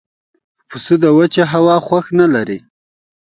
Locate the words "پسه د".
0.69-1.05